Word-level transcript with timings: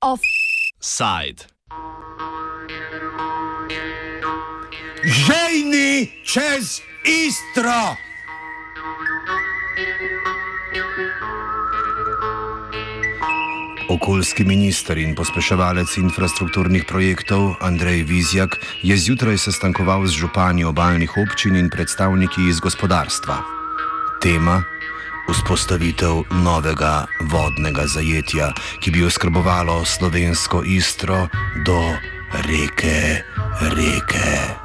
Offside. 0.00 1.44
Žejni 5.04 6.10
čez 6.24 6.80
Istro! 7.04 7.96
Okoljski 13.88 14.44
minister 14.44 14.98
in 14.98 15.14
pospeševalec 15.14 15.96
infrastrukturnih 15.96 16.84
projektov 16.88 17.54
Andrej 17.60 18.02
Vizjak 18.02 18.56
je 18.82 18.96
zjutraj 18.96 19.38
sestankoval 19.38 20.06
z 20.06 20.10
župani 20.10 20.64
obaljnih 20.64 21.10
občin 21.16 21.56
in 21.56 21.70
predstavniki 21.70 22.48
iz 22.48 22.60
gospodarstva. 22.60 23.42
Tema: 24.22 24.62
Vzpostavitev 25.28 26.22
novega 26.42 27.06
vodnega 27.20 27.86
zajetja, 27.86 28.52
ki 28.80 28.90
bi 28.90 29.04
oskrbovalo 29.04 29.84
slovensko 29.84 30.62
istro 30.66 31.28
do 31.66 31.78
reke, 32.48 33.22
reke. 33.60 34.62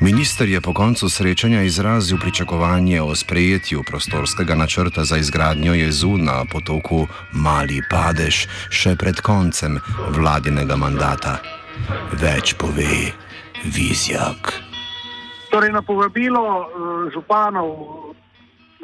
Minister 0.00 0.48
je 0.48 0.60
po 0.60 0.74
koncu 0.74 1.08
srečanja 1.08 1.62
izrazil 1.62 2.18
pričakovanje 2.20 3.02
o 3.02 3.14
sprejetju 3.14 3.82
prostorskega 3.82 4.54
načrta 4.54 5.04
za 5.04 5.16
izgradnjo 5.16 5.74
jezu 5.74 6.16
na 6.18 6.44
potoku 6.52 7.06
Mali 7.32 7.82
Padež 7.90 8.46
še 8.70 8.96
pred 8.96 9.20
koncem 9.20 9.80
vladinega 10.08 10.76
mandata. 10.76 11.38
Več 12.12 12.54
pove 12.54 13.12
Vizjak. 13.64 14.52
Torej, 15.50 15.72
na 15.72 15.82
povabilo 15.82 16.42
uh, 16.42 16.66
županov 17.14 18.13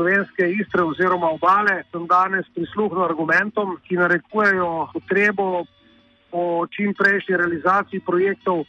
slovenske 0.01 0.49
istre 0.57 0.83
oziroma 0.83 1.29
obale 1.37 1.83
sem 1.93 2.07
danes 2.09 2.47
prisluhnil 2.55 3.05
argumentom, 3.05 3.77
ki 3.85 4.01
narekujejo 4.01 4.89
potrebo 4.95 5.65
po 6.33 6.65
čim 6.73 6.95
prejšnji 6.97 7.37
realizaciji 7.37 8.01
projektov 8.01 8.65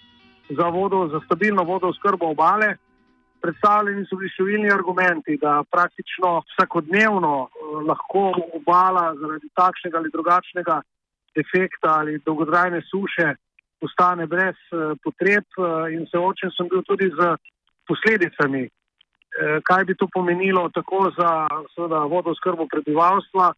za, 0.49 0.67
vodo, 0.67 1.07
za 1.07 1.21
stabilno 1.25 1.63
vodoskrbo 1.63 2.33
obale. 2.35 2.75
Predstavljeni 3.41 4.03
so 4.05 4.17
bili 4.19 4.29
številni 4.33 4.69
argumenti, 4.73 5.37
da 5.41 5.63
praktično 5.71 6.41
vsakodnevno 6.51 7.33
eh, 7.47 7.77
lahko 7.87 8.25
obala 8.59 9.05
zaradi 9.21 9.47
takšnega 9.55 9.97
ali 9.97 10.11
drugačnega 10.13 10.81
efekta 11.41 11.95
ali 12.01 12.19
dolgotrajne 12.25 12.83
suše 12.91 13.31
ostane 13.81 14.27
brez 14.27 14.59
eh, 14.75 14.93
potreb 15.03 15.47
eh, 15.57 15.95
in 15.95 16.05
se 16.11 16.19
očem 16.19 16.51
sem 16.57 16.67
bil 16.69 16.83
tudi 16.83 17.07
z 17.09 17.33
posledicami, 17.87 18.67
kaj 19.63 19.83
bi 19.85 19.95
to 19.95 20.07
pomenilo 20.13 20.69
tako 20.69 21.11
za 21.17 21.47
seveda, 21.75 22.03
vodoskrbo 22.11 22.67
prebivalstva, 22.67 23.53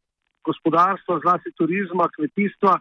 gospodarstva, 0.45 1.19
zlasti 1.23 1.51
turizma, 1.57 2.09
kmetijstva 2.15 2.79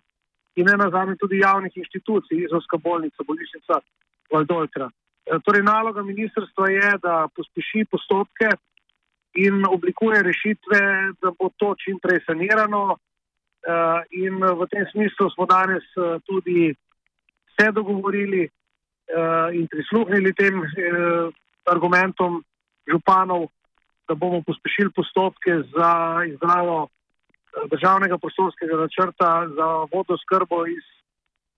in 0.56 0.66
ne 0.68 0.76
nazadnje 0.76 1.16
tudi 1.20 1.38
javnih 1.38 1.76
inštitucij, 1.76 2.44
izolska 2.44 2.76
bolnica, 2.76 3.24
bolnišnica 3.26 3.80
Valdoltra. 4.32 4.90
E, 5.26 5.38
torej, 5.44 5.62
naloga 5.62 6.02
ministrstva 6.02 6.68
je, 6.70 6.90
da 7.02 7.28
pospeši 7.36 7.86
postopke 7.90 8.50
in 9.34 9.64
oblikuje 9.66 10.22
rešitve, 10.22 10.80
da 11.22 11.32
bo 11.38 11.48
to 11.56 11.74
čim 11.84 11.98
prej 12.02 12.20
sanirano. 12.26 12.82
E, 12.92 12.96
in 14.24 14.36
v 14.42 14.68
tem 14.70 14.84
smislu 14.92 15.30
smo 15.30 15.46
danes 15.46 15.86
tudi 16.28 16.74
se 17.56 17.70
dogovorili 17.72 18.48
in 19.52 19.66
prisluhnili 19.68 20.32
tem 20.32 20.62
argumentom 21.68 22.40
županov, 22.90 23.48
da 24.08 24.14
bomo 24.14 24.42
pospešili 24.46 24.90
postopke 24.96 25.52
za 25.74 25.92
izdravo 26.28 26.88
državnega 27.70 28.18
prostorskega 28.18 28.76
načrta 28.76 29.48
za 29.56 29.68
vodoskrbo 29.92 30.66
iz 30.66 30.84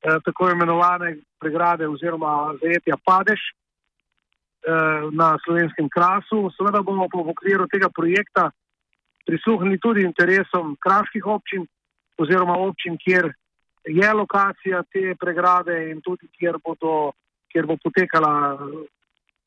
eh, 0.02 0.18
tako 0.24 0.50
imenovane 0.50 1.16
pregrade 1.40 1.88
oziroma 1.88 2.54
zajetja 2.62 2.96
Padež 3.06 3.40
eh, 3.40 3.52
na 5.12 5.38
slovenskem 5.44 5.88
krasu. 5.88 6.50
Seveda 6.56 6.82
bomo 6.82 7.08
pa 7.12 7.18
v 7.18 7.30
okviru 7.30 7.66
tega 7.68 7.88
projekta 7.88 8.50
prisluhnili 9.26 9.78
tudi 9.78 10.02
interesom 10.02 10.76
kraških 10.80 11.26
občin 11.26 11.66
oziroma 12.18 12.58
občin, 12.58 12.98
kjer 13.04 13.32
je 13.84 14.12
lokacija 14.12 14.82
te 14.92 15.14
pregrade 15.20 15.90
in 15.90 16.00
tudi 16.00 16.28
kjer, 16.38 16.58
bodo, 16.64 17.12
kjer 17.52 17.66
bo 17.66 17.76
potekala 17.82 18.58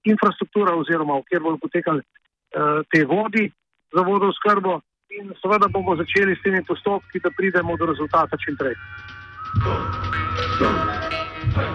infrastruktura 0.03 0.75
oziroma 0.75 1.21
kjer 1.29 1.41
bodo 1.41 1.57
potekali 1.61 2.01
eh, 2.01 2.81
te 2.91 3.05
vodi 3.05 3.51
za 3.95 4.01
vodoskrbo 4.01 4.81
in 5.09 5.33
seveda 5.41 5.67
bomo 5.71 5.95
začeli 5.95 6.35
s 6.35 6.43
temi 6.43 6.63
postopki, 6.67 7.19
da 7.23 7.29
pridemo 7.37 7.77
do 7.77 7.85
rezultata 7.85 8.37
čim 8.37 8.57
prej. 8.59 8.75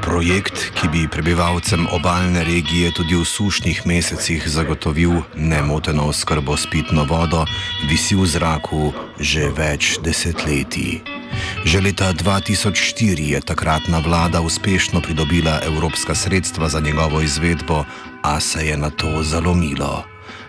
Projekt, 0.02 0.72
ki 0.74 0.88
bi 0.88 1.08
prebivalcem 1.08 1.86
obaljne 1.90 2.44
regije 2.44 2.92
tudi 2.92 3.14
v 3.14 3.24
sušnih 3.24 3.86
mesecih 3.86 4.42
zagotovil 4.46 5.22
nemoteno 5.36 6.06
oskrbo 6.10 6.56
s 6.56 6.66
pitno 6.70 7.04
vodo, 7.04 7.44
visi 7.88 8.14
v 8.14 8.26
zraku 8.26 8.92
že 9.18 9.48
več 9.50 9.98
desetletij. 10.02 11.00
Že 11.64 11.80
leta 11.80 12.12
2004 12.12 13.32
je 13.34 13.40
takratna 13.40 13.98
vlada 13.98 14.40
uspešno 14.40 15.00
pridobila 15.00 15.60
evropska 15.64 16.14
sredstva 16.14 16.68
za 16.68 16.80
njegovo 16.80 17.20
izvedbo, 17.20 17.84
a 18.22 18.40
se 18.40 18.66
je 18.66 18.76
na 18.76 18.90
to 18.90 19.22
zalomilo. 19.22 20.04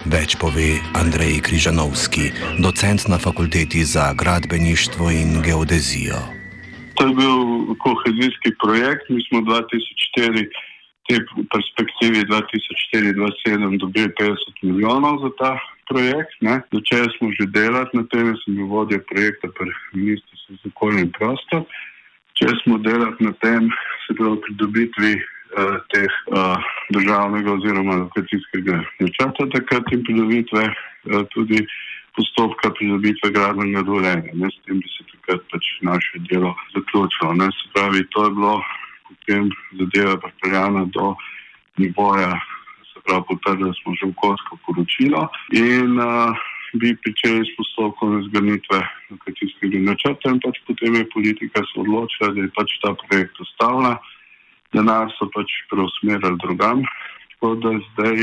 Več 0.06 0.36
pove 0.36 0.82
Andrej 0.94 1.40
Križanovski, 1.42 2.32
docent 2.60 3.08
na 3.08 3.18
fakulteti 3.18 3.86
za 3.86 4.14
gradbeništvo 4.14 5.12
in 5.12 5.42
geodezijo. 5.42 6.33
To 7.04 7.08
je 7.08 7.16
bil 7.16 7.38
kohezijski 7.84 8.50
projekt. 8.64 9.10
Mi 9.10 9.20
smo 9.28 9.40
2004, 9.40 10.48
te 11.08 11.16
perspektivi 11.54 12.20
2004-2007, 12.32 13.80
dobili 13.80 14.08
50 14.20 14.36
milijonov 14.62 15.20
za 15.24 15.30
ta 15.40 15.52
projekt. 15.90 16.32
Začeli 16.72 17.10
smo 17.18 17.28
že 17.36 17.46
delati 17.52 17.98
na 17.98 18.04
tem, 18.08 18.32
sem 18.46 18.56
bil 18.56 18.72
vodja 18.72 19.00
projekta 19.12 19.52
pri 19.52 19.68
Ministrstvu 19.94 20.56
za 20.64 20.70
okolje 20.72 21.00
in 21.02 21.12
prostor. 21.12 21.62
Začeli 22.32 22.56
smo 22.64 22.78
delati 22.78 23.24
na 23.24 23.34
tem, 23.44 23.68
se 24.08 24.16
pravi 24.16 24.40
pridobitvi 24.46 25.12
Eh, 25.54 25.78
teh 25.94 26.14
uh, 26.34 26.58
državnega 26.90 27.52
oziroma 27.54 27.96
lokacijskega 27.96 28.80
načrta 29.00 29.46
takrat 29.54 29.92
in 29.94 30.02
pridobitve 30.02 30.64
uh, 30.66 31.22
tudi 31.30 31.60
postopka 32.16 32.72
pridobitve 32.78 33.32
gradbenega 33.36 33.82
dovoljenja. 33.82 34.32
Ne, 34.34 34.50
s 34.54 34.58
tem 34.66 34.80
bi 34.80 34.90
se 34.94 35.06
takrat 35.12 35.46
pač 35.52 35.70
naše 35.82 36.24
delo 36.30 36.54
zaključilo. 36.76 37.34
Ne, 37.42 37.50
se 37.58 37.70
pravi, 37.74 38.06
to 38.14 38.26
je 38.26 38.32
bilo 38.38 38.56
potem 39.08 39.50
zadeva 39.80 40.18
pripeljana 40.18 40.86
do 40.96 41.16
nivoja, 41.78 42.32
se 42.94 43.02
pravi, 43.06 43.24
potrdili 43.30 43.74
smo 43.82 43.94
že 44.00 44.10
okoljsko 44.14 44.58
poročilo 44.66 45.28
in 45.54 46.00
uh, 46.00 46.34
bi 46.74 46.96
pričeli 47.02 47.46
s 47.46 47.56
postopkom 47.58 48.22
izgraditve 48.22 48.80
lokacijskega 49.12 49.80
načrta 49.90 50.34
in 50.34 50.40
pač 50.46 50.58
potem 50.68 50.96
je 50.96 51.10
politika 51.14 51.62
se 51.70 51.80
odločila, 51.86 52.34
da 52.34 52.42
je 52.42 52.56
pač 52.58 52.70
ta 52.82 52.94
projekt 53.06 53.40
ustavila 53.40 53.94
denar 54.74 55.12
so 55.18 55.30
pač 55.34 55.50
preusmerili 55.70 56.40
drugam. 56.42 56.82
Tako 57.34 57.56
da 57.62 57.72
zdaj 57.90 58.18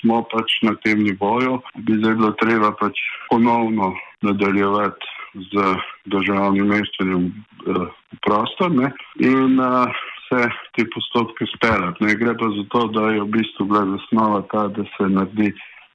smo 0.00 0.22
pač 0.32 0.58
na 0.62 0.74
tem 0.84 1.02
nivoju, 1.02 1.60
bi 1.86 1.98
zdaj 2.00 2.14
bilo 2.20 2.32
treba 2.42 2.72
pač 2.80 2.98
ponovno 3.30 3.92
nadaljevati 4.22 5.10
z 5.50 5.74
državnim 6.12 6.68
meščanjem 6.68 7.28
eh, 7.28 7.84
v 8.12 8.18
prostor 8.26 8.72
ne? 8.74 8.90
in 9.24 9.60
uh, 9.60 9.88
vse 10.32 10.48
te 10.76 10.84
postopke 10.94 11.46
speljati. 11.56 12.04
Ne 12.04 12.16
gre 12.20 12.34
pa 12.38 12.50
za 12.56 12.64
to, 12.74 12.86
da 12.92 13.10
je 13.10 13.22
v 13.22 13.30
bistvu 13.38 13.66
bila 13.70 13.84
zasnova 13.94 14.42
ta, 14.52 14.66
da 14.68 14.84
se 14.96 15.08
naredi 15.08 15.52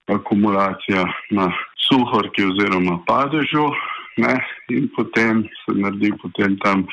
akumulacija 0.07 1.05
na 1.31 1.51
suhorki 1.87 2.45
oziroma 2.49 2.99
padežu 3.07 3.67
ne? 4.17 4.35
in 4.73 4.89
potem 4.95 5.45
se 5.63 5.77
naredi 5.77 6.11
potem 6.21 6.57
tam 6.63 6.87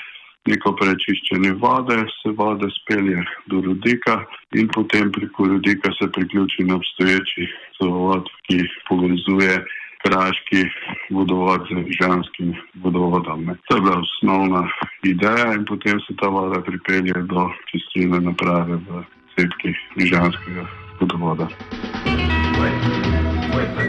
neko 0.51 0.75
prečiščenje 0.81 1.53
vode, 1.63 1.97
se 2.21 2.33
voda 2.37 2.69
spelje 2.81 3.23
do 3.51 3.63
rodika 3.65 4.19
in 4.59 4.69
potem 4.75 5.13
preko 5.13 5.49
rodika 5.55 5.93
se 5.99 6.11
priključi 6.13 6.67
na 6.69 6.77
obstoječi 6.81 7.49
vodovod, 7.81 8.29
ki 8.49 8.61
povezuje 8.89 9.57
kraški 10.05 10.65
vodovod 11.11 11.69
z 11.71 11.97
žanskim 12.01 12.53
vodovodom. 12.85 13.45
Ne. 13.45 13.57
To 13.69 13.77
je 13.77 13.81
bila 13.81 13.99
osnovna 14.05 14.63
ideja 15.03 15.55
in 15.55 15.65
potem 15.65 16.01
se 16.01 16.17
ta 16.21 16.29
voda 16.29 16.61
pripelje 16.61 17.25
do 17.33 17.49
čistilne 17.73 18.21
naprave 18.21 18.77
v 18.77 19.05
cepki 19.37 19.73
žanskega 20.13 20.69
vodovoda. 21.01 21.49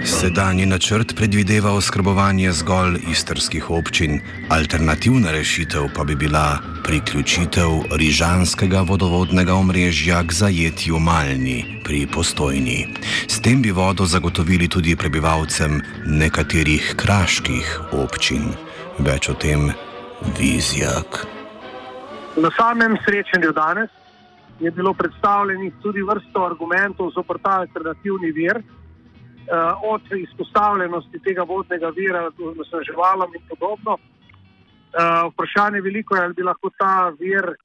Sedanji 0.06 0.66
načrt 0.66 1.16
predvideva 1.16 1.72
oskrbovanje 1.74 2.52
zgolj 2.52 3.00
istrskih 3.12 3.70
občin, 3.70 4.20
alternativna 4.50 5.32
rešitev 5.32 5.88
pa 5.96 6.04
bi 6.04 6.16
bila 6.16 6.60
priključitev 6.84 7.70
rižanskega 7.92 8.82
vodovodnega 8.82 9.54
omrežja 9.54 10.24
k 10.24 10.32
zajetju 10.32 11.00
Malni 11.00 11.82
pri 11.84 12.08
postojni. 12.14 12.88
S 13.28 13.42
tem 13.42 13.62
bi 13.62 13.72
vodo 13.72 14.06
zagotovili 14.06 14.68
tudi 14.68 14.96
prebivalcem 14.96 15.82
nekaterih 16.06 16.94
kraških 16.98 17.80
občin. 17.92 18.54
Več 19.00 19.30
o 19.30 19.34
tem 19.34 19.72
vizijak. 20.40 21.26
Na 22.38 22.50
samem 22.58 22.98
srečanju 23.06 23.52
danes 23.52 23.90
je 24.60 24.72
bilo 24.72 24.94
predstavljenih 24.94 25.74
tudi 25.82 26.02
vrsto 26.02 26.46
argumentov 26.46 27.12
za 27.16 27.24
ta 27.44 27.60
alternativni 27.60 28.32
vir, 28.32 28.64
od 29.84 30.02
izpostavljenosti 30.12 31.20
tega 31.20 31.44
vodnega 31.44 31.90
vira 31.90 32.30
do 32.38 32.54
nasnaževalom 32.58 33.36
in 33.36 33.42
podobno. 33.50 33.98
Eh, 33.98 35.30
vprašanje 35.32 35.82
veliko 35.82 36.16
je, 36.16 36.24
ali 36.24 36.34
bi 36.34 36.44
lahko 36.44 36.70
ta 36.78 37.10
vir 37.20 37.56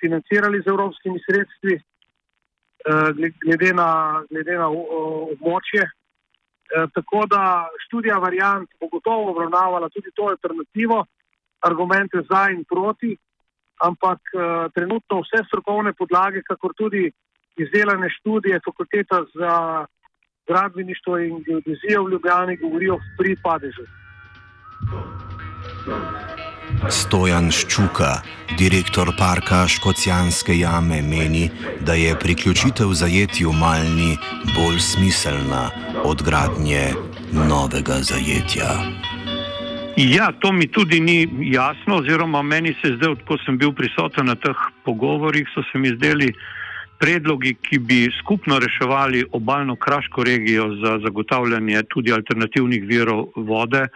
financirali 0.00 0.62
z 0.62 0.66
evropskimi 0.66 1.20
sredstvi, 1.26 1.74
eh, 1.74 3.30
glede 3.44 3.72
na, 3.74 4.22
glede 4.30 4.58
na 4.58 4.68
območje. 4.70 5.90
Tako 6.94 7.20
da 7.30 7.68
študija 7.86 8.16
variant 8.18 8.68
bo 8.80 8.88
gotovo 8.90 9.30
obravnavala 9.30 9.88
tudi 9.88 10.10
to 10.14 10.24
alternativo, 10.32 11.04
argumente 11.62 12.18
za 12.30 12.48
in 12.50 12.64
proti 12.64 13.16
ampak 13.78 14.20
uh, 14.32 14.72
trenutno 14.72 15.20
vse 15.20 15.44
strokovne 15.48 15.92
podlage, 15.92 16.42
kakor 16.42 16.72
tudi 16.76 17.10
izdelane 17.56 18.08
študije 18.20 18.60
fakulteta 18.64 19.24
za 19.34 19.52
gradbeništvo 20.46 21.18
in 21.18 21.42
geodezijo 21.46 22.04
v 22.04 22.10
Ljubljani 22.10 22.56
govorijo 22.56 22.98
pri 23.18 23.36
padežu. 23.42 23.86
Stojan 26.88 27.50
Ščuka, 27.50 28.20
direktor 28.58 29.10
parka 29.18 29.64
Škocijanske 29.68 30.58
jame, 30.58 31.02
meni, 31.02 31.50
da 31.80 31.94
je 31.94 32.18
priključitev 32.18 32.92
zajetju 32.92 33.52
Malni 33.52 34.16
bolj 34.56 34.78
smiselna 34.78 35.70
od 36.04 36.22
gradnje 36.22 36.84
novega 37.32 37.98
zajetja. 38.10 38.70
Ja, 39.96 40.32
to 40.40 40.52
mi 40.52 40.68
tudi 40.68 41.00
ni 41.00 41.28
jasno, 41.40 41.96
oziroma 41.96 42.42
meni 42.42 42.74
se 42.82 42.88
je 42.88 42.96
zdelo, 42.96 43.16
ko 43.28 43.38
sem 43.46 43.58
bil 43.58 43.72
prisoten 43.72 44.26
na 44.26 44.34
teh 44.34 44.58
pogovorih, 44.84 45.48
so 45.54 45.64
se 45.72 45.78
mi 45.78 45.88
zdeli 45.96 46.32
predlogi, 46.98 47.54
ki 47.54 47.78
bi 47.78 47.98
skupno 48.20 48.58
reševali 48.58 49.24
obaljno 49.32 49.76
kraško 49.76 50.24
regijo 50.24 50.68
za 50.82 50.98
zagotavljanje 51.04 51.82
tudi 51.88 52.12
alternativnih 52.12 52.84
virov 52.84 53.26
vode, 53.36 53.86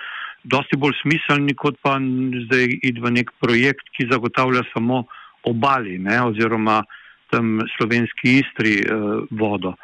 dosti 0.45 0.77
bolj 0.77 0.95
smiselni, 1.03 1.55
kot 1.55 1.77
pa 1.83 1.99
zdaj 2.47 2.79
id 2.83 3.01
v 3.03 3.15
nek 3.17 3.33
projekt, 3.41 3.89
ki 3.97 4.09
zagotavlja 4.13 4.63
samo 4.73 5.05
obali, 5.45 5.99
ne, 5.99 6.21
oziroma 6.23 6.83
tam 7.31 7.61
slovenski 7.77 8.41
istri 8.41 8.81
eh, 8.81 8.95
vodo. 9.31 9.75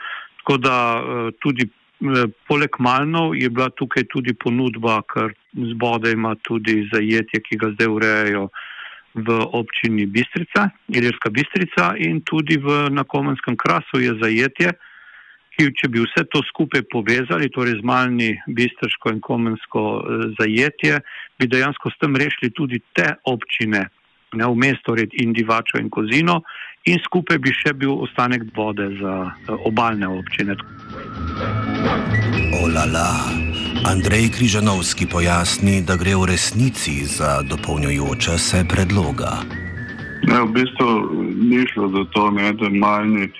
Tako 0.40 0.56
da 0.56 0.76
eh, 0.96 1.32
tudi 1.40 1.68
Eh, 1.96 2.28
poleg 2.44 2.76
Malnov 2.78 3.32
je 3.36 3.48
bila 3.48 3.70
tukaj 3.72 4.04
tudi 4.12 4.34
ponudba, 4.36 5.00
ker 5.08 5.32
z 5.56 5.72
bode 5.80 6.12
ima 6.12 6.34
tudi 6.44 6.82
zajetje, 6.92 7.40
ki 7.40 7.56
ga 7.56 7.70
zdaj 7.72 7.88
urejajo 7.88 8.42
v 9.16 9.28
občini 9.52 10.06
Bistrica, 10.06 10.68
Ilirska 10.88 11.30
Bistrica 11.30 11.94
in 11.96 12.20
tudi 12.20 12.58
v 12.60 12.90
nakomenskem 12.92 13.56
krasu 13.56 14.00
je 14.00 14.12
zajetje, 14.20 14.72
ki 15.56 15.72
če 15.72 15.88
bi 15.88 16.02
vse 16.04 16.26
to 16.28 16.42
skupaj 16.50 16.84
povezali, 16.92 17.48
torej 17.48 17.80
z 17.80 17.86
Malni, 17.88 18.34
Bistrško 18.46 19.14
in 19.14 19.22
komensko 19.24 19.84
eh, 19.96 20.26
zajetje, 20.36 21.00
bi 21.40 21.48
dejansko 21.48 21.90
s 21.90 22.00
tem 22.02 22.16
rešili 22.16 22.52
tudi 22.52 22.82
te 22.92 23.08
občine, 23.24 23.86
ne 24.36 24.44
v 24.44 24.54
mesto, 24.60 24.92
torej 24.92 25.08
in 25.24 25.32
Divačo 25.32 25.80
in 25.80 25.88
Kozino 25.88 26.42
in 26.86 27.00
skupaj 27.02 27.40
bi 27.42 27.50
še 27.56 27.72
bil 27.74 27.96
ostanek 28.04 28.44
vode 28.52 28.92
za 29.00 29.16
eh, 29.32 29.56
obaljne 29.64 30.12
občine. 30.12 30.60
Olala. 32.60 33.45
Andrej 33.86 34.34
Križanovski 34.34 35.06
pojasni, 35.06 35.78
da 35.86 35.94
gre 35.94 36.18
v 36.18 36.26
resnici 36.34 37.06
za 37.06 37.38
dopolnjujoče 37.50 38.34
se 38.38 38.64
predloga. 38.72 39.46
Ne, 40.26 40.38
v 40.42 40.48
bistvu 40.58 40.88
ni 41.50 41.62
šlo 41.70 41.86
za 41.94 42.02
to, 42.10 42.30
ne, 42.34 42.50
da 42.58 42.66
manjni, 42.66 43.30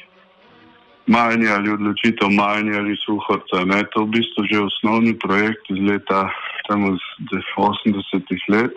manjni 1.07 1.51
ali 1.51 1.75
odločitev 1.75 2.31
manjni 2.31 2.79
ali 2.79 2.95
suhorca. 3.03 3.65
Ne. 3.67 3.83
To 3.91 4.01
je 4.01 4.07
v 4.07 4.11
bistvu 4.15 4.47
že 4.47 4.63
osnovni 4.69 5.19
projekt 5.19 5.67
iz 5.75 5.83
leta 5.83 6.31
80-ih 6.71 8.43
let, 8.55 8.75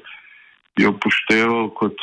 je 0.82 0.90
upošteval 0.90 1.70
kot 1.78 1.98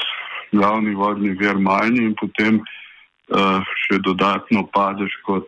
glavni 0.55 0.95
vodni 0.95 1.35
vir 1.35 1.59
manjni 1.59 2.07
in 2.07 2.15
potem 2.15 2.63
uh, 2.63 3.59
še 3.83 3.99
dodatno 3.99 4.63
padeš 4.71 5.11
kot 5.27 5.47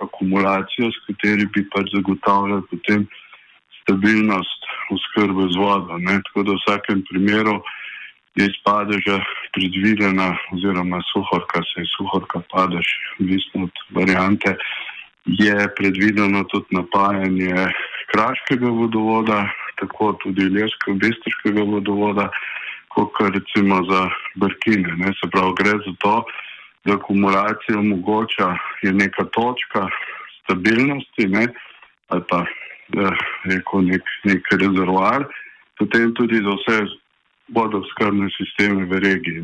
akumulacijo, 0.00 0.88
s 0.88 0.98
kateri 1.04 1.44
bi 1.52 1.68
pač 1.68 1.92
zagotavljali 1.92 2.64
potem 2.72 3.04
stabilnost 3.88 4.60
oskrbe 4.92 5.48
z 5.52 5.56
vodo. 5.56 5.96
Ne? 5.98 6.20
Tako 6.28 6.42
da 6.42 6.52
v 6.52 6.60
vsakem 6.60 7.02
primeru 7.08 7.62
je 8.36 8.46
izpade 8.46 9.00
že 9.00 9.16
predvidena, 9.56 10.36
oziroma 10.52 11.00
suhorka, 11.12 11.64
se 11.64 11.80
je 11.80 11.88
suhorka 11.96 12.44
padeš, 12.52 12.86
odvisno 13.20 13.64
od 13.64 13.74
variante, 13.96 14.56
je 15.24 15.56
predvideno 15.76 16.44
tudi 16.44 16.76
napajanje 16.76 17.72
kraškega 18.12 18.68
vodovoda, 18.68 19.48
tako 19.80 20.12
tudi 20.22 20.44
leskega, 20.52 20.96
bestrškega 21.02 21.62
vodovoda, 21.64 22.28
kot 22.88 23.12
recimo 23.20 23.82
za 23.90 24.08
brkine. 24.36 24.94
Ne? 25.00 25.12
Se 25.18 25.30
pravi, 25.32 25.52
gre 25.58 25.74
za 25.86 25.92
to, 25.98 26.14
da 26.84 26.94
akumulacija 26.94 27.78
omogoča 27.78 28.56
neka 28.82 29.24
točka 29.24 29.88
stabilnosti 30.44 31.26
ne, 31.26 31.46
ali 32.08 32.22
pa 32.28 32.44
reko, 33.44 33.82
nek, 33.82 34.02
nek 34.24 34.52
rezervoar, 34.52 35.26
potem 35.78 36.14
tudi 36.14 36.40
za 36.42 36.54
vse 36.56 36.78
vodoskrbne 37.54 38.28
sisteme 38.36 38.84
v 38.84 39.00
regiji. 39.00 39.42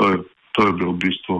To 0.00 0.08
je, 0.10 0.16
to 0.56 0.66
je 0.66 0.72
bil 0.72 0.92
v 0.92 1.00
bistvu 1.04 1.36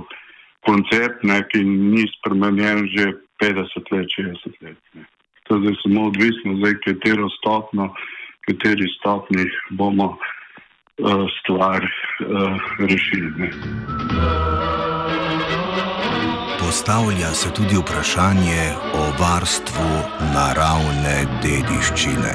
koncept, 0.69 1.25
ne, 1.25 1.41
ki 1.49 1.65
ni 1.65 2.05
spremenjen 2.21 2.89
že 2.93 3.17
50 3.41 3.93
let, 3.93 4.09
60 4.17 4.65
let. 4.65 4.79
Ne. 4.95 5.05
To 5.49 5.57
je 5.57 5.75
samo 5.83 6.07
odvisno, 6.13 6.61
zdaj, 6.61 6.75
katero 6.85 7.29
stopno, 7.41 7.91
kateri 8.47 8.87
stopni 9.01 9.49
bomo 9.71 10.15
uh, 10.15 11.27
stvar 11.41 11.81
uh, 11.83 12.57
rešili. 12.79 13.33
Ne. 13.37 14.60
Postavlja 16.71 17.35
se 17.35 17.51
tudi 17.51 17.77
vprašanje 17.77 18.73
o 18.95 19.03
varstvu 19.19 19.91
naravne 20.35 21.15
dediščine. 21.43 22.35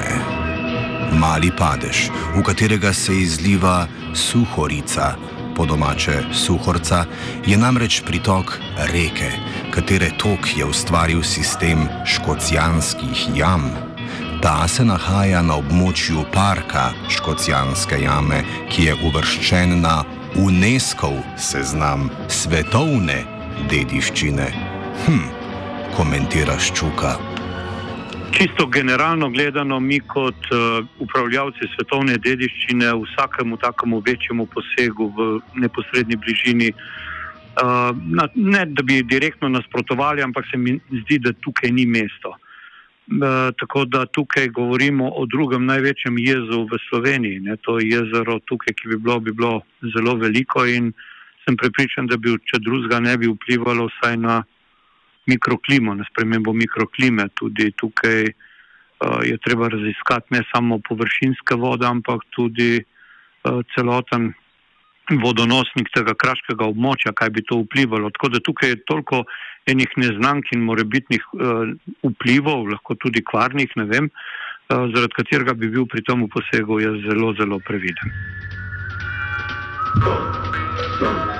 Mali 1.16 1.48
padež, 1.56 2.10
v 2.34 2.42
katerega 2.44 2.92
se 2.92 3.14
izliva 3.16 3.86
suhorica, 4.12 5.14
po 5.56 5.64
domače 5.64 6.18
suhorca, 6.36 7.06
je 7.46 7.56
namreč 7.56 8.02
pritok 8.04 8.52
reke, 8.92 9.30
katere 9.72 10.10
tok 10.20 10.52
je 10.56 10.68
ustvaril 10.68 11.22
sistem 11.24 11.88
škocijanskih 12.04 13.22
jam. 13.38 13.70
Ta 14.44 14.68
se 14.68 14.84
nahaja 14.84 15.40
na 15.42 15.56
območju 15.56 16.26
parka 16.32 16.90
Škocijanske 17.08 18.02
jame, 18.04 18.42
ki 18.68 18.84
je 18.90 18.98
uvrščen 19.08 19.80
na 19.80 20.02
UNESCO 20.36 21.14
seznam 21.40 22.10
svetovne 22.28 23.35
dediščine. 23.70 24.46
Hm, 25.06 25.26
komentiraš 25.96 26.72
čuka. 26.76 27.16
Čisto 28.36 28.66
generalno 28.66 29.30
gledano, 29.30 29.80
mi 29.80 30.00
kot 30.00 30.48
uh, 30.52 30.84
upravljavci 31.00 31.68
svetovne 31.74 32.18
dediščine 32.18 32.92
vsakemu 32.92 33.56
takemu 33.56 34.02
večjemu 34.06 34.46
posegu 34.46 35.08
v 35.16 35.28
neposrednji 35.54 36.16
bližini, 36.16 36.68
uh, 36.72 37.96
na, 37.96 38.28
ne 38.34 38.66
da 38.66 38.82
bi 38.82 39.02
direktno 39.02 39.48
nasprotovali, 39.48 40.22
ampak 40.22 40.44
se 40.50 40.60
mi 40.60 40.78
zdi, 41.02 41.18
da 41.18 41.32
tukaj 41.40 41.72
ni 41.72 41.86
mesto. 41.86 42.36
Uh, 43.06 43.54
tako 43.56 43.84
da 43.84 44.04
tukaj 44.06 44.48
govorimo 44.48 45.08
o 45.08 45.26
drugem 45.26 45.64
največjem 45.64 46.18
jezu 46.18 46.66
v 46.68 46.80
Sloveniji. 46.90 47.40
Ne, 47.40 47.56
to 47.56 47.78
jezero 47.80 48.38
tukaj, 48.44 48.74
ki 48.74 48.88
bi 48.88 48.96
bilo, 48.96 49.20
bi 49.20 49.32
bilo 49.32 49.60
zelo 49.94 50.16
veliko 50.20 50.66
in 50.66 50.92
uh, 50.92 51.15
sem 51.46 51.56
prepričan, 51.56 52.08
da 52.10 52.18
bi, 52.18 52.34
če 52.50 52.60
drugega 52.62 53.00
ne 53.00 53.14
bi 53.20 53.30
vplivalo 53.30 53.86
vsaj 53.92 54.16
na 54.18 54.40
mikroklimo, 55.30 55.94
na 55.94 56.06
spremembo 56.10 56.52
mikroklime. 56.52 57.28
Tudi 57.38 57.70
tukaj 57.78 58.26
uh, 58.26 59.20
je 59.26 59.38
treba 59.44 59.70
raziskati 59.70 60.34
ne 60.34 60.42
samo 60.52 60.80
površinske 60.88 61.58
vode, 61.58 61.86
ampak 61.86 62.26
tudi 62.34 62.82
uh, 62.82 63.62
celoten 63.74 64.32
vodonosnik 65.22 65.92
tega 65.94 66.16
kraškega 66.18 66.66
območja, 66.66 67.14
kaj 67.14 67.30
bi 67.36 67.44
to 67.46 67.60
vplivalo. 67.62 68.10
Tako 68.10 68.32
da 68.34 68.42
tukaj 68.42 68.74
je 68.74 68.80
toliko 68.90 69.22
enih 69.70 69.94
neznank 70.02 70.50
in 70.54 70.66
morebitnih 70.66 71.22
uh, 71.38 71.70
vplivov, 72.02 72.66
lahko 72.74 72.98
tudi 72.98 73.22
kvarnih, 73.22 73.70
ne 73.78 73.86
vem, 73.92 74.10
uh, 74.10 74.90
zaradi 74.90 75.14
katerega 75.20 75.54
bi 75.54 75.70
bil 75.70 75.86
pri 75.86 76.02
tem 76.02 76.26
posegu 76.26 76.82
jaz 76.82 76.98
zelo, 77.06 77.34
zelo 77.38 77.62
previden. 77.62 78.14
Thank 80.98 81.30
you. 81.30 81.35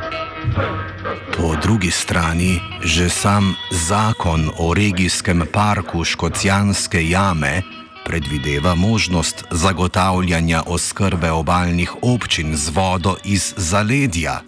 Po 1.36 1.56
drugi 1.62 1.90
strani 1.90 2.60
že 2.84 3.08
sam 3.08 3.54
zakon 3.70 4.48
o 4.58 4.74
regijskem 4.74 5.42
parku 5.52 6.04
Škocijanske 6.04 7.08
jame 7.08 7.62
predvideva 8.04 8.74
možnost 8.74 9.44
zagotavljanja 9.50 10.62
oskrbe 10.66 11.30
obaljnih 11.30 11.94
občin 12.02 12.56
z 12.56 12.70
vodo 12.76 13.16
iz 13.24 13.54
zaledja. 13.56 14.40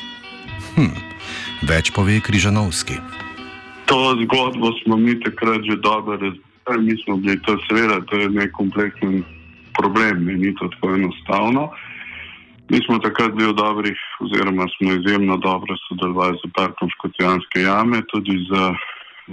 Hm, 0.74 0.94
več 1.68 1.90
pove 1.90 2.20
Križanovski. 2.20 2.94
To 3.84 4.16
zgodbo 4.24 4.72
smo 4.82 4.96
mi 4.96 5.20
takrat 5.20 5.60
že 5.62 5.76
dobro 5.76 6.16
razumeli. 6.16 6.48
Mi 6.78 7.02
smo 7.04 7.16
bili 7.16 7.42
to, 7.42 7.56
seveda, 7.68 8.00
to 8.06 8.16
je 8.16 8.28
nek 8.30 8.52
kompleksen 8.52 9.24
problem, 9.78 10.24
ni 10.24 10.54
to 10.54 10.68
tako 10.68 10.94
enostavno. 10.94 11.70
Mi 12.70 12.78
smo 12.84 12.98
takrat 12.98 13.32
bili 13.32 13.48
v 13.48 13.56
dobrih, 13.56 13.98
oziroma 14.20 14.66
smo 14.76 14.92
izjemno 14.92 15.36
dobro 15.36 15.76
sodelovali 15.88 16.36
z 16.44 16.50
parkom 16.56 16.88
Škocijanske 16.90 17.60
jame, 17.64 18.02
tudi 18.12 18.36
z 18.48 18.50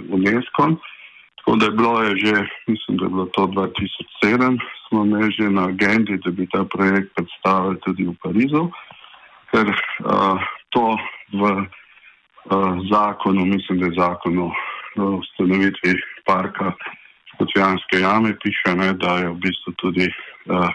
UNESCO. 0.10 0.64
Tako 1.36 1.56
da 1.60 1.66
je 1.66 1.72
bilo 1.72 2.04
je 2.04 2.12
že, 2.18 2.34
mislim, 2.68 2.98
da 2.98 3.06
je 3.06 3.10
bilo 3.10 3.26
to 3.26 3.44
2007, 3.48 4.60
smo 4.88 5.06
imeli 5.06 5.32
že 5.32 5.50
na 5.50 5.68
agendi, 5.68 6.18
da 6.26 6.32
bi 6.32 6.48
ta 6.48 6.64
projekt 6.64 7.12
predstavili 7.16 7.80
tudi 7.80 8.08
v 8.08 8.16
Parizu, 8.24 8.64
ker 9.52 9.68
uh, 9.68 10.40
to 10.70 10.98
v 11.36 11.44
uh, 11.44 11.68
zakonu, 12.92 13.46
mislim, 13.46 13.80
da 13.80 13.86
je 13.86 14.00
zakon 14.00 14.40
o 14.40 14.50
ustanovitvi 14.96 15.92
parka 16.26 16.72
Škocijanske 17.36 18.00
jame, 18.00 18.32
piše, 18.40 18.76
ne, 18.76 18.94
da 18.94 19.18
je 19.18 19.30
v 19.30 19.38
bistvu 19.44 19.74
tudi 19.76 20.08
uh, 20.08 20.72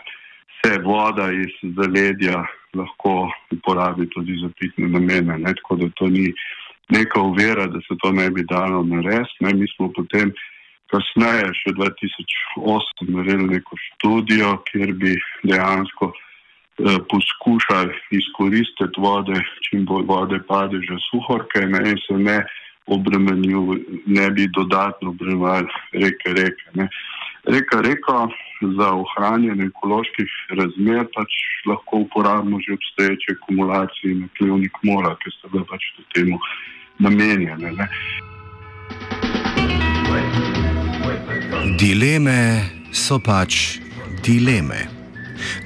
se 0.60 0.78
voda 0.84 1.30
iz 1.32 1.74
zaledja 1.76 2.44
lahko 2.74 3.30
uporabi 3.52 4.08
tudi 4.10 4.36
za 4.42 4.50
pitne 4.58 4.88
namene. 4.88 5.38
Ne, 5.38 5.54
tako 5.54 5.76
da 5.76 5.88
to 5.94 6.06
ni 6.06 6.32
neka 6.90 7.20
uvera, 7.20 7.66
da 7.66 7.80
se 7.80 7.96
to 8.02 8.12
ne 8.12 8.30
bi 8.30 8.44
dalo 8.44 8.82
narediti. 8.82 9.54
Mi 9.54 9.66
smo 9.76 9.90
potem 9.92 10.32
kasneje, 10.90 11.52
še 11.62 11.74
2008, 11.78 13.10
naredili 13.14 13.48
neko 13.56 13.78
študijo, 13.86 14.56
kjer 14.70 14.92
bi 14.98 15.14
dejansko 15.42 16.10
eh, 16.12 16.98
poskušali 17.10 17.94
izkoristiti 18.18 19.04
vode, 19.04 19.38
čim 19.68 19.86
bolj 19.86 20.08
vode 20.08 20.40
pade 20.48 20.82
že 20.86 20.98
suhorke 21.10 21.62
ne, 21.66 21.84
in 21.94 22.02
se 22.06 22.18
ne 22.18 22.40
obremenil, 22.90 23.76
ne 24.06 24.30
bi 24.34 24.48
dodatno 24.50 25.14
obremenil 25.14 25.70
reke, 25.94 26.34
reke. 26.34 26.74
Ne. 26.74 26.88
Reka, 27.50 27.80
reka 27.80 28.28
za 28.78 28.88
ohranjanje 29.02 29.64
ekoloških 29.64 30.30
razmer 30.58 31.06
pač 31.14 31.32
lahko 31.66 31.96
uporabimo 32.04 32.60
že 32.60 32.76
obstoječe 32.78 33.34
akumulacije 33.36 34.12
in 34.12 34.20
naklivnik 34.20 34.76
mora, 34.82 35.16
ki 35.20 35.30
so 35.34 35.48
bile 35.52 35.64
pač 35.70 35.82
temu 36.14 36.38
namenjene. 36.98 37.72
Ne. 37.78 37.86
Dileme 41.78 42.40
so 42.92 43.18
pač 43.18 43.80
dileme. 44.22 44.86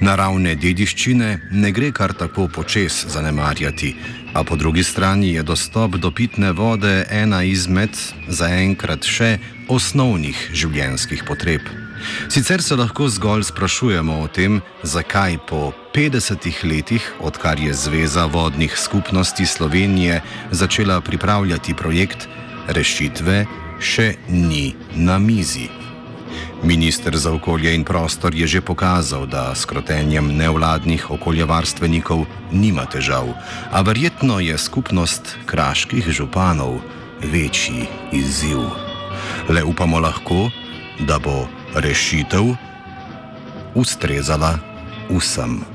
Naravne 0.01 0.55
dediščine 0.55 1.29
ne 1.51 1.71
gre 1.71 1.91
kar 1.91 2.13
tako 2.13 2.47
počes 2.47 3.05
zanemarjati, 3.13 3.95
a 4.33 4.43
po 4.43 4.55
drugi 4.55 4.83
strani 4.83 5.33
je 5.33 5.43
dostop 5.43 5.99
do 6.01 6.11
pitne 6.11 6.51
vode 6.51 7.05
ena 7.11 7.43
izmed, 7.43 7.93
zaenkrat 8.27 9.03
še, 9.03 9.37
osnovnih 9.69 10.37
življenjskih 10.53 11.23
potreb. 11.27 11.61
Sicer 12.29 12.61
se 12.61 12.75
lahko 12.75 13.07
zgolj 13.09 13.47
sprašujemo 13.49 14.19
o 14.21 14.27
tem, 14.27 14.61
zakaj 14.83 15.37
po 15.49 15.71
50 15.95 16.63
letih, 16.63 17.05
odkar 17.19 17.59
je 17.59 17.73
Zveza 17.73 18.25
vodnih 18.25 18.77
skupnosti 18.77 19.45
Slovenije 19.45 20.21
začela 20.51 21.01
pripravljati 21.01 21.73
projekt, 21.73 22.27
rešitve 22.67 23.45
še 23.79 24.15
ni 24.29 24.75
na 24.95 25.17
mizi. 25.19 25.69
Ministr 26.63 27.17
za 27.17 27.31
okolje 27.31 27.75
in 27.75 27.83
prostor 27.83 28.35
je 28.35 28.47
že 28.47 28.61
pokazal, 28.61 29.27
da 29.27 29.55
s 29.55 29.65
krotenjem 29.65 30.33
nevladnih 30.37 31.11
okoljevarstvenikov 31.11 32.25
nima 32.51 32.85
težav, 32.85 33.29
a 33.71 33.81
verjetno 33.81 34.39
je 34.39 34.57
skupnost 34.57 35.37
kraških 35.45 36.09
županov 36.09 36.81
večji 37.21 37.87
izziv. 38.11 38.84
Le 39.49 39.63
upamo 39.63 39.99
lahko, 39.99 40.49
da 40.99 41.19
bo 41.19 41.47
rešitev 41.75 42.55
ustrezala 43.75 44.57
vsem. 45.09 45.74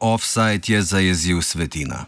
Offside 0.00 0.60
je 0.68 0.82
zajezil 0.82 1.42
svetina. 1.42 2.06